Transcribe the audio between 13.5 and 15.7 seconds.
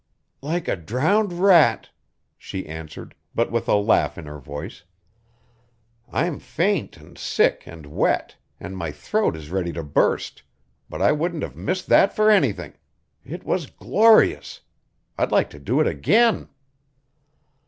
glorious! I'd like to